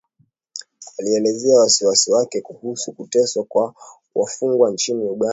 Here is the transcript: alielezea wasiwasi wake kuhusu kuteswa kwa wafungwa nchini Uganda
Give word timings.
alielezea 0.99 1.59
wasiwasi 1.59 2.11
wake 2.11 2.41
kuhusu 2.41 2.91
kuteswa 2.91 3.43
kwa 3.43 3.73
wafungwa 4.15 4.71
nchini 4.71 5.03
Uganda 5.03 5.29